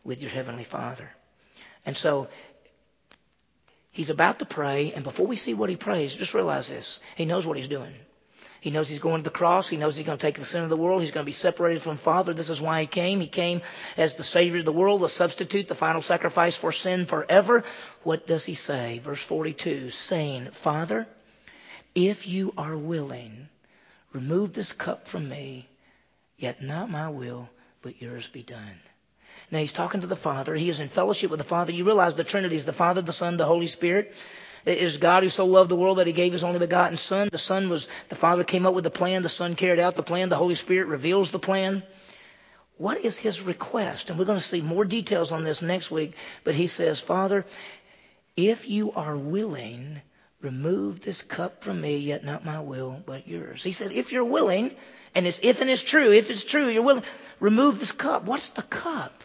[0.04, 1.10] with your Heavenly Father.
[1.86, 2.28] And so,
[3.92, 7.00] He's about to pray, and before we see what he prays, just realize this.
[7.16, 7.94] He knows what he's doing.
[8.62, 9.70] He knows he's going to the cross.
[9.70, 11.02] He knows he's going to take the sin of the world.
[11.02, 12.34] He's going to be separated from Father.
[12.34, 13.20] This is why he came.
[13.20, 13.62] He came
[13.98, 17.64] as the Savior of the world, the substitute, the final sacrifice for sin forever.
[18.04, 19.00] What does he say?
[19.00, 21.08] Verse 42, saying, Father,
[21.94, 23.50] if you are willing,
[24.14, 25.68] remove this cup from me,
[26.38, 27.50] yet not my will,
[27.82, 28.80] but yours be done.
[29.52, 30.56] Now he's talking to the Father.
[30.56, 31.72] He is in fellowship with the Father.
[31.72, 34.14] You realize the Trinity is the Father, the Son, the Holy Spirit.
[34.66, 37.30] Is God who so loved the world that he gave his only begotten Son.
[37.32, 39.22] The Son was, the Father came up with the plan.
[39.22, 40.30] The Son carried out the plan.
[40.30, 41.84] The Holy Spirit reveals the plan.
[42.78, 44.10] What is his request?
[44.10, 46.14] And we're going to see more details on this next week.
[46.44, 47.46] But he says, Father,
[48.36, 50.02] if you are willing,
[50.42, 53.64] remove this cup from me, yet not my will, but yours.
[53.64, 54.76] He said, if you're willing,
[55.14, 57.04] and it's if and it's true, if it's true, you're willing,
[57.40, 58.26] remove this cup.
[58.26, 59.24] What's the cup?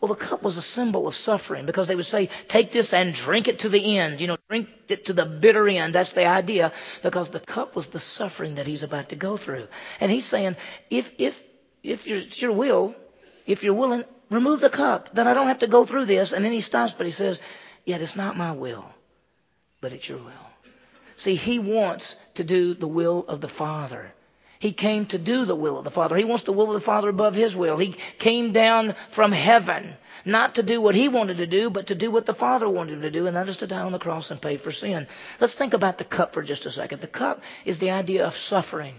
[0.00, 3.14] Well, the cup was a symbol of suffering because they would say, take this and
[3.14, 4.20] drink it to the end.
[4.20, 5.94] You know, drink it to the bitter end.
[5.94, 9.66] That's the idea because the cup was the suffering that he's about to go through.
[10.00, 10.56] And he's saying,
[10.90, 11.42] if, if,
[11.82, 12.94] if it's your will,
[13.46, 16.32] if you're willing, remove the cup, then I don't have to go through this.
[16.32, 17.40] And then he stops, but he says,
[17.84, 18.88] yet it's not my will,
[19.80, 20.46] but it's your will.
[21.16, 24.12] See, he wants to do the will of the Father.
[24.58, 26.16] He came to do the will of the Father.
[26.16, 27.76] He wants the will of the Father above his will.
[27.76, 31.94] He came down from heaven not to do what he wanted to do, but to
[31.94, 33.98] do what the Father wanted him to do, and that is to die on the
[33.98, 35.06] cross and pay for sin.
[35.40, 37.00] Let's think about the cup for just a second.
[37.00, 38.94] The cup is the idea of suffering.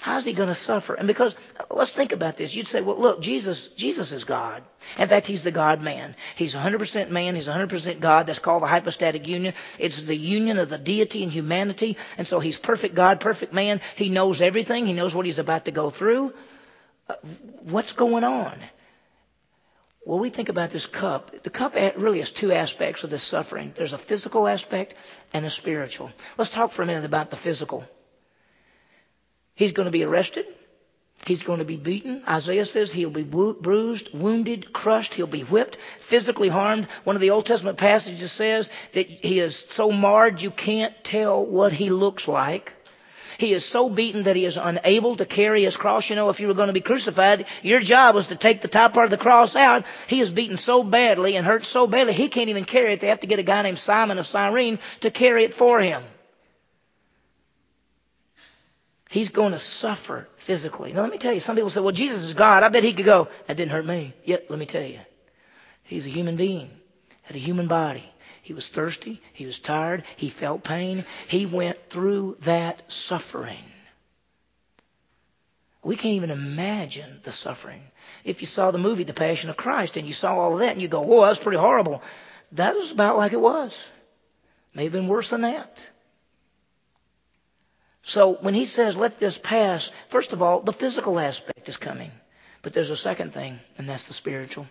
[0.00, 0.94] How's he going to suffer?
[0.94, 1.34] And because
[1.70, 2.54] let's think about this.
[2.54, 4.62] You'd say, well, look, Jesus, Jesus is God.
[4.96, 6.14] In fact, he's the God man.
[6.36, 7.34] He's 100% man.
[7.34, 8.26] He's 100% God.
[8.26, 9.54] That's called the hypostatic union.
[9.78, 11.96] It's the union of the deity and humanity.
[12.16, 13.80] And so he's perfect God, perfect man.
[13.96, 14.86] He knows everything.
[14.86, 16.32] He knows what he's about to go through.
[17.08, 17.14] Uh,
[17.62, 18.58] what's going on?
[20.04, 21.42] Well, we think about this cup.
[21.42, 23.72] The cup really has two aspects of this suffering.
[23.76, 24.94] There's a physical aspect
[25.34, 26.12] and a spiritual.
[26.38, 27.84] Let's talk for a minute about the physical.
[29.58, 30.46] He's going to be arrested.
[31.26, 32.22] He's going to be beaten.
[32.28, 35.14] Isaiah says he'll be bruised, wounded, crushed.
[35.14, 36.86] He'll be whipped, physically harmed.
[37.02, 41.44] One of the Old Testament passages says that he is so marred you can't tell
[41.44, 42.72] what he looks like.
[43.36, 46.08] He is so beaten that he is unable to carry his cross.
[46.08, 48.68] You know, if you were going to be crucified, your job was to take the
[48.68, 49.86] top part of the cross out.
[50.06, 53.00] He is beaten so badly and hurt so badly, he can't even carry it.
[53.00, 56.04] They have to get a guy named Simon of Cyrene to carry it for him.
[59.08, 60.92] He's going to suffer physically.
[60.92, 62.62] Now, let me tell you, some people say, well, Jesus is God.
[62.62, 63.28] I bet he could go.
[63.46, 64.14] That didn't hurt me.
[64.24, 65.00] Yet, let me tell you,
[65.84, 66.70] he's a human being,
[67.22, 68.04] had a human body.
[68.42, 69.20] He was thirsty.
[69.32, 70.04] He was tired.
[70.16, 71.04] He felt pain.
[71.26, 73.64] He went through that suffering.
[75.82, 77.82] We can't even imagine the suffering.
[78.24, 80.72] If you saw the movie The Passion of Christ and you saw all of that
[80.72, 82.02] and you go, whoa, that's pretty horrible.
[82.52, 83.88] That was about like it was.
[84.74, 85.86] May have been worse than that.
[88.08, 92.10] So when he says, let this pass, first of all, the physical aspect is coming.
[92.62, 94.66] But there's a second thing, and that's the spiritual.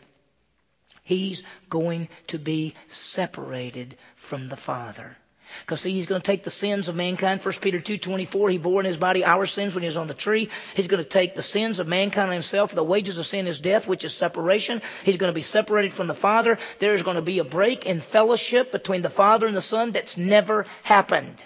[1.04, 5.16] He's going to be separated from the Father.
[5.60, 7.46] Because see, he's going to take the sins of mankind.
[7.46, 10.16] 1 Peter 2.24, he bore in his body our sins when he was on the
[10.16, 10.50] tree.
[10.74, 12.74] He's going to take the sins of mankind himself.
[12.74, 14.82] The wages of sin is death, which is separation.
[15.04, 16.58] He's going to be separated from the Father.
[16.80, 19.92] There is going to be a break in fellowship between the Father and the Son
[19.92, 21.44] that's never happened.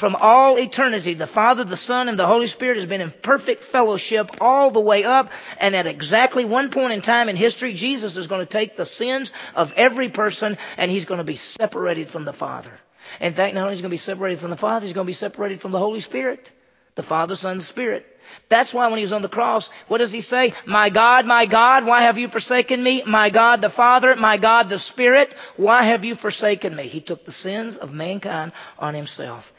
[0.00, 3.62] From all eternity, the Father, the Son, and the Holy Spirit has been in perfect
[3.62, 5.30] fellowship all the way up.
[5.58, 8.86] And at exactly one point in time in history, Jesus is going to take the
[8.86, 12.72] sins of every person and he's going to be separated from the Father.
[13.20, 15.04] In fact, not only is he going to be separated from the Father, he's going
[15.04, 16.50] to be separated from the Holy Spirit.
[16.94, 18.06] The Father, Son, Spirit.
[18.48, 20.54] That's why when he was on the cross, what does he say?
[20.64, 23.02] My God, my God, why have you forsaken me?
[23.04, 26.84] My God the Father, my God the Spirit, why have you forsaken me?
[26.84, 29.52] He took the sins of mankind on himself.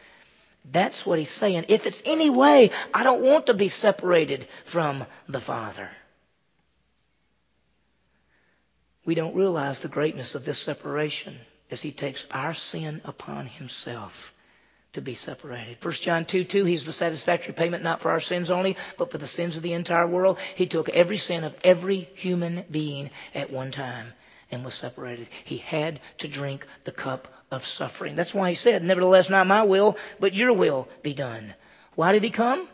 [0.65, 1.65] That's what he's saying.
[1.67, 5.89] If it's any way, I don't want to be separated from the Father.
[9.04, 11.39] We don't realize the greatness of this separation
[11.71, 14.34] as he takes our sin upon himself
[14.93, 15.84] to be separated.
[15.84, 19.17] 1 John 2 2, he's the satisfactory payment not for our sins only, but for
[19.17, 20.38] the sins of the entire world.
[20.56, 24.13] He took every sin of every human being at one time
[24.52, 25.30] and was separated.
[25.45, 28.16] He had to drink the cup of suffering.
[28.16, 31.54] That's why he said, Nevertheless, not my will, but your will be done.
[31.96, 32.66] Why did he come?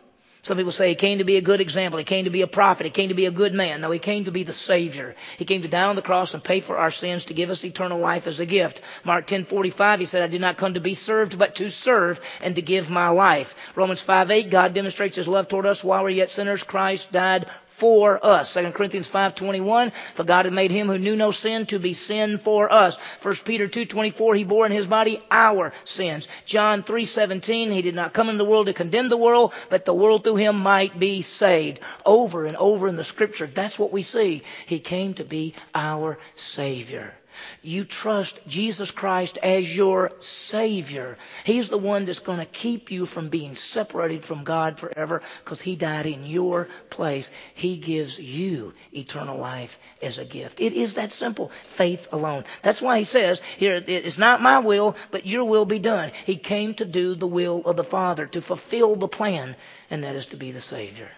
[0.42, 1.98] Some people say he came to be a good example.
[1.98, 2.84] He came to be a prophet.
[2.86, 3.80] He came to be a good man.
[3.80, 5.16] No, he came to be the Savior.
[5.36, 7.64] He came to die on the cross and pay for our sins to give us
[7.64, 8.80] eternal life as a gift.
[9.02, 12.54] Mark 10:45, he said, "I did not come to be served, but to serve and
[12.54, 16.30] to give my life." Romans 5:8, God demonstrates His love toward us while we're yet
[16.30, 16.62] sinners.
[16.62, 17.46] Christ died
[17.78, 18.52] for us.
[18.54, 22.38] 2 Corinthians 5.21, for God had made him who knew no sin to be sin
[22.38, 22.98] for us.
[23.22, 26.26] 1 Peter 2.24, he bore in his body our sins.
[26.44, 29.94] John 3.17, he did not come into the world to condemn the world, but the
[29.94, 31.80] world through him might be saved.
[32.04, 34.42] Over and over in the scripture, that's what we see.
[34.66, 37.14] He came to be our Savior.
[37.62, 41.16] You trust Jesus Christ as your Savior.
[41.44, 45.60] He's the one that's going to keep you from being separated from God forever because
[45.60, 47.30] He died in your place.
[47.54, 50.60] He gives you eternal life as a gift.
[50.60, 51.50] It is that simple.
[51.64, 52.44] Faith alone.
[52.62, 56.12] That's why He says here, it's not my will, but your will be done.
[56.26, 59.56] He came to do the will of the Father, to fulfill the plan,
[59.90, 61.10] and that is to be the Savior.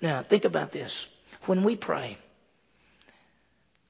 [0.00, 1.06] Now, think about this.
[1.46, 2.18] When we pray,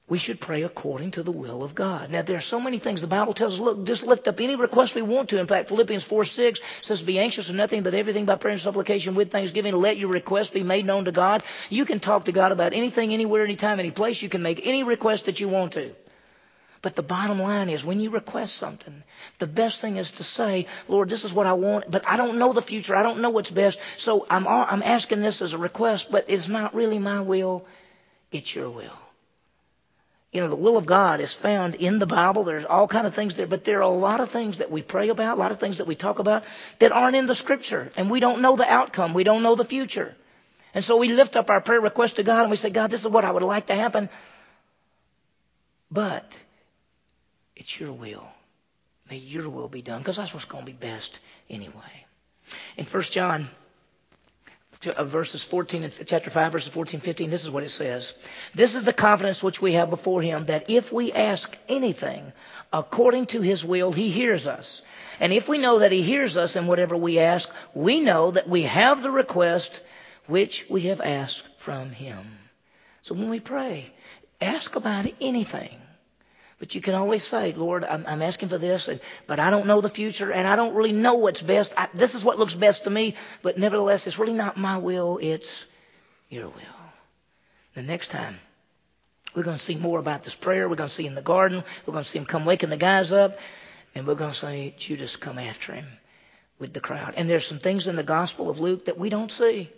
[0.07, 2.09] we should pray according to the will of God.
[2.09, 2.99] Now, there are so many things.
[2.99, 5.39] The Bible tells us, look, just lift up any request we want to.
[5.39, 8.61] In fact, Philippians 4 6 says, Be anxious for nothing, but everything by prayer and
[8.61, 9.73] supplication with thanksgiving.
[9.73, 11.43] Let your request be made known to God.
[11.69, 14.21] You can talk to God about anything, anywhere, anytime, any place.
[14.21, 15.95] You can make any request that you want to.
[16.81, 19.03] But the bottom line is when you request something,
[19.37, 22.39] the best thing is to say, Lord, this is what I want, but I don't
[22.39, 22.95] know the future.
[22.95, 23.79] I don't know what's best.
[23.97, 27.65] So I'm, I'm asking this as a request, but it's not really my will.
[28.31, 29.00] It's your will.
[30.31, 32.45] You know, the will of God is found in the Bible.
[32.45, 34.81] There's all kind of things there, but there are a lot of things that we
[34.81, 36.43] pray about, a lot of things that we talk about
[36.79, 37.91] that aren't in the scripture.
[37.97, 39.13] And we don't know the outcome.
[39.13, 40.15] We don't know the future.
[40.73, 43.01] And so we lift up our prayer request to God and we say, God, this
[43.01, 44.07] is what I would like to happen.
[45.91, 46.37] But
[47.57, 48.25] it's your will.
[49.09, 52.05] May your will be done because that's what's going to be best anyway.
[52.77, 53.49] In 1 John
[54.83, 58.13] Uh, verses 14 and chapter 5 verses 14 15 this is what it says.
[58.55, 62.33] This is the confidence which we have before him that if we ask anything
[62.73, 64.81] according to his will he hears us.
[65.19, 68.49] And if we know that he hears us in whatever we ask we know that
[68.49, 69.83] we have the request
[70.25, 72.25] which we have asked from him.
[73.03, 73.91] So when we pray
[74.41, 75.80] ask about anything
[76.61, 79.65] but you can always say, Lord, I'm, I'm asking for this, and, but I don't
[79.65, 81.73] know the future, and I don't really know what's best.
[81.75, 85.17] I, this is what looks best to me, but nevertheless, it's really not my will,
[85.19, 85.65] it's
[86.29, 86.77] your will.
[87.73, 88.37] The next time,
[89.33, 90.69] we're going to see more about this prayer.
[90.69, 91.63] We're going to see in the garden.
[91.87, 93.39] We're going to see him come waking the guys up,
[93.95, 95.87] and we're going to say, Judas, come after him
[96.59, 97.15] with the crowd.
[97.17, 99.71] And there's some things in the Gospel of Luke that we don't see.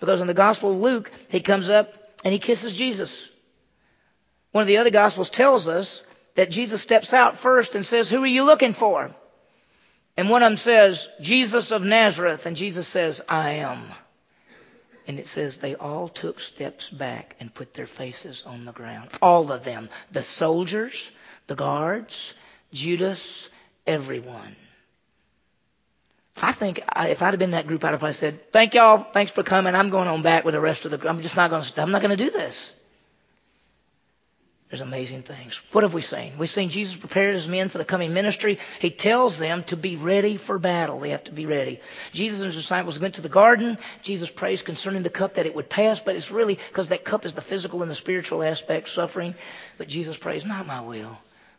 [0.00, 3.30] Because in the Gospel of Luke, he comes up and he kisses Jesus.
[4.54, 6.04] One of the other Gospels tells us
[6.36, 9.10] that Jesus steps out first and says, Who are you looking for?
[10.16, 12.46] And one of them says, Jesus of Nazareth.
[12.46, 13.82] And Jesus says, I am.
[15.08, 19.10] And it says they all took steps back and put their faces on the ground.
[19.20, 19.88] All of them.
[20.12, 21.10] The soldiers,
[21.48, 22.34] the guards,
[22.72, 23.50] Judas,
[23.88, 24.54] everyone.
[26.40, 29.42] I think if I'd have been that group, I'd have said, "Thank y'all, thanks for
[29.42, 29.74] coming.
[29.74, 30.98] I'm going on back with the rest of the.
[30.98, 31.10] group.
[31.10, 31.82] I'm just not going to.
[31.82, 32.72] I'm not going to do this."
[34.70, 35.58] There's amazing things.
[35.72, 36.32] What have we seen?
[36.38, 38.58] We've seen Jesus prepare his men for the coming ministry.
[38.80, 40.98] He tells them to be ready for battle.
[40.98, 41.80] They have to be ready.
[42.12, 43.78] Jesus and his disciples went to the garden.
[44.02, 47.26] Jesus prays concerning the cup that it would pass, but it's really because that cup
[47.26, 49.34] is the physical and the spiritual aspect, suffering.
[49.76, 51.18] But Jesus prays, not my will,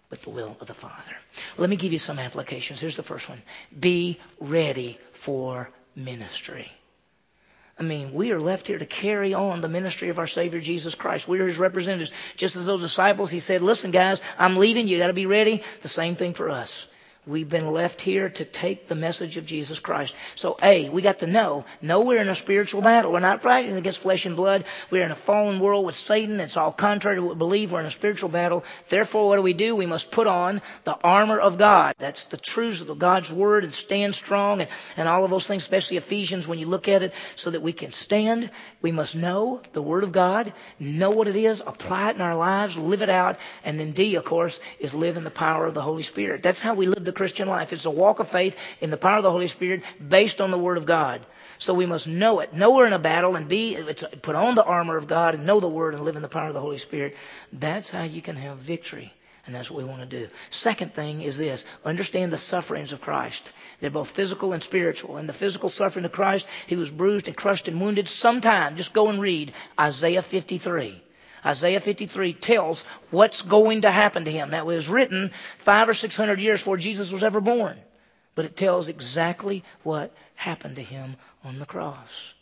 [0.10, 1.16] but the will of the Father.
[1.58, 2.82] Let me give you some applications.
[2.82, 3.42] Here's the first one.
[3.80, 6.72] Be ready for ministry.
[7.78, 10.96] I mean, we are left here to carry on the ministry of our Savior Jesus
[10.96, 11.28] Christ.
[11.28, 12.14] We are His representatives.
[12.38, 14.88] Just as those disciples, He said, listen guys, I'm leaving.
[14.88, 15.62] You gotta be ready.
[15.82, 16.88] The same thing for us.
[17.28, 20.14] We've been left here to take the message of Jesus Christ.
[20.36, 23.12] So, A, we got to know, No, we're in a spiritual battle.
[23.12, 24.64] We're not fighting against flesh and blood.
[24.92, 26.40] We're in a fallen world with Satan.
[26.40, 27.72] It's all contrary to what we believe.
[27.72, 28.64] We're in a spiritual battle.
[28.90, 29.76] Therefore, what do we do?
[29.76, 31.96] We must put on the armor of God.
[31.98, 35.64] That's the truths of God's Word and stand strong and, and all of those things,
[35.64, 38.52] especially Ephesians when you look at it, so that we can stand.
[38.84, 42.36] We must know the Word of God, know what it is, apply it in our
[42.36, 45.74] lives, live it out, and then D, of course, is live in the power of
[45.74, 46.44] the Holy Spirit.
[46.44, 47.74] That's how we live the Christian life.
[47.74, 50.60] It's a walk of faith in the power of the Holy Spirit based on the
[50.60, 51.26] Word of God.
[51.58, 52.54] So we must know it.
[52.54, 53.78] Know we're in a battle and be,
[54.22, 56.48] put on the armor of God and know the Word and live in the power
[56.48, 57.16] of the Holy Spirit.
[57.52, 59.14] That's how you can have victory.
[59.46, 60.28] And that's what we want to do.
[60.50, 61.64] Second thing is this.
[61.84, 63.54] Understand the sufferings of Christ.
[63.80, 65.18] They're both physical and spiritual.
[65.18, 68.10] And the physical suffering of Christ, He was bruised and crushed and wounded.
[68.10, 71.02] Sometime, just go and read Isaiah 53.
[71.46, 74.52] Isaiah 53 tells what's going to happen to him.
[74.52, 77.78] That was written five or six hundred years before Jesus was ever born.
[78.34, 82.34] But it tells exactly what happened to him on the cross.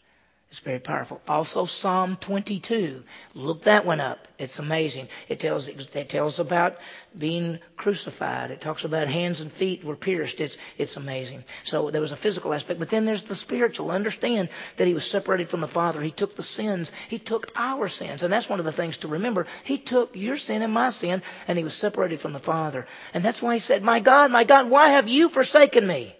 [0.53, 1.19] It's very powerful.
[1.27, 3.01] Also, Psalm 22.
[3.33, 4.27] Look that one up.
[4.37, 5.07] It's amazing.
[5.27, 6.77] It tells it tells about
[7.17, 8.51] being crucified.
[8.51, 10.39] It talks about hands and feet were pierced.
[10.39, 11.43] It's it's amazing.
[11.63, 13.89] So there was a physical aspect, but then there's the spiritual.
[13.89, 15.99] Understand that he was separated from the Father.
[16.01, 16.91] He took the sins.
[17.09, 19.47] He took our sins, and that's one of the things to remember.
[19.63, 22.85] He took your sin and my sin, and he was separated from the Father.
[23.15, 26.15] And that's why he said, "My God, my God, why have you forsaken me?"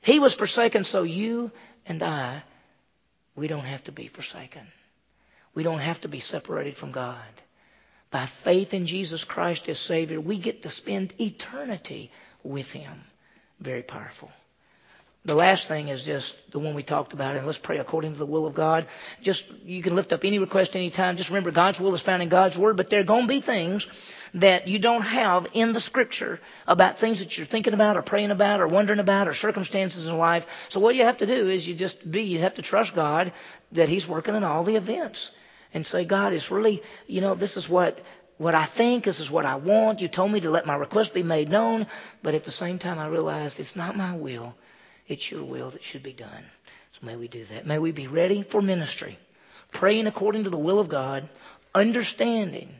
[0.00, 1.50] He was forsaken so you
[1.84, 2.44] and I
[3.38, 4.66] we don't have to be forsaken.
[5.54, 7.16] We don't have to be separated from God.
[8.10, 12.10] By faith in Jesus Christ as Savior, we get to spend eternity
[12.42, 13.04] with Him.
[13.60, 14.30] Very powerful.
[15.24, 18.18] The last thing is just the one we talked about, and let's pray according to
[18.18, 18.86] the will of God.
[19.20, 21.16] Just, you can lift up any request anytime.
[21.16, 23.40] Just remember, God's will is found in God's Word, but there are going to be
[23.40, 23.86] things
[24.34, 28.30] that you don't have in the scripture about things that you're thinking about or praying
[28.30, 30.46] about or wondering about or circumstances in life.
[30.68, 33.32] So what you have to do is you just be, you have to trust God
[33.72, 35.30] that He's working in all the events
[35.74, 38.00] and say, God, it's really, you know, this is what,
[38.36, 40.00] what I think, this is what I want.
[40.00, 41.86] You told me to let my request be made known,
[42.22, 44.54] but at the same time I realized it's not my will.
[45.06, 46.44] It's your will that should be done.
[46.92, 47.66] So may we do that.
[47.66, 49.18] May we be ready for ministry,
[49.72, 51.28] praying according to the will of God,
[51.74, 52.74] understanding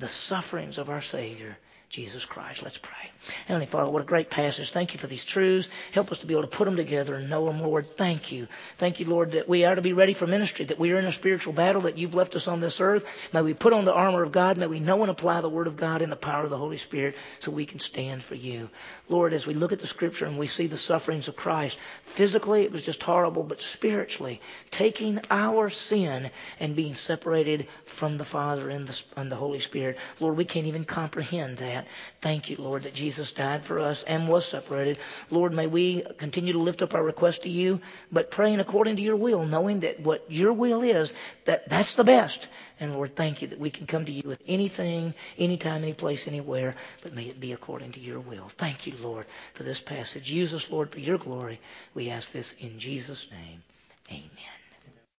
[0.00, 1.58] the sufferings of our Savior
[1.90, 2.62] Jesus Christ.
[2.62, 3.10] Let's pray.
[3.46, 4.70] Heavenly Father, what a great passage.
[4.70, 5.68] Thank you for these truths.
[5.92, 7.84] Help us to be able to put them together and know them, Lord.
[7.84, 8.46] Thank you.
[8.78, 11.04] Thank you, Lord, that we are to be ready for ministry, that we are in
[11.04, 13.04] a spiritual battle, that you've left us on this earth.
[13.32, 14.56] May we put on the armor of God.
[14.56, 16.78] May we know and apply the Word of God in the power of the Holy
[16.78, 18.70] Spirit so we can stand for you.
[19.08, 22.62] Lord, as we look at the Scripture and we see the sufferings of Christ, physically
[22.62, 26.30] it was just horrible, but spiritually, taking our sin
[26.60, 30.66] and being separated from the Father and the, and the Holy Spirit, Lord, we can't
[30.66, 31.90] even comprehend that that.
[32.20, 34.98] Thank you, Lord, that Jesus died for us and was separated.
[35.30, 37.80] Lord, may we continue to lift up our request to you,
[38.12, 41.14] but praying according to your will, knowing that what your will is,
[41.44, 42.48] that that's the best.
[42.78, 46.26] And Lord, thank you that we can come to you with anything, anytime, any place,
[46.28, 48.48] anywhere, but may it be according to your will.
[48.48, 50.30] Thank you, Lord, for this passage.
[50.30, 51.60] Use us, Lord, for your glory.
[51.94, 53.62] We ask this in Jesus' name.